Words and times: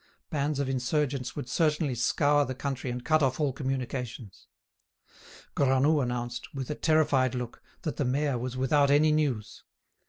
Bands 0.31 0.57
of 0.57 0.67
insurgents 0.67 1.35
would 1.35 1.47
certainly 1.47 1.93
scour 1.93 2.43
the 2.43 2.55
country 2.55 2.89
and 2.89 3.05
cut 3.05 3.21
off 3.21 3.39
all 3.39 3.53
communications. 3.53 4.47
Granoux 5.53 6.01
announced, 6.01 6.55
with 6.55 6.71
a 6.71 6.73
terrified 6.73 7.35
look, 7.35 7.61
that 7.83 7.97
the 7.97 8.03
mayor 8.05 8.39
was 8.39 8.57
without 8.57 8.89
any 8.89 9.11
news. 9.11 9.63